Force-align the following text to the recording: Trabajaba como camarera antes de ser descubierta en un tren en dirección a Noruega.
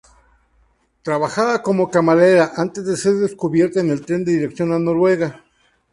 Trabajaba 1.03 1.61
como 1.61 1.91
camarera 1.91 2.53
antes 2.57 2.87
de 2.87 2.97
ser 2.97 3.13
descubierta 3.17 3.81
en 3.81 3.91
un 3.91 4.03
tren 4.03 4.21
en 4.21 4.25
dirección 4.25 4.73
a 4.73 4.79
Noruega. 4.79 5.43